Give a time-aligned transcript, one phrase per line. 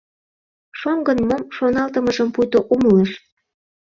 [0.79, 3.11] Шоҥгын мом шоналтымыжым пуйто умылыш.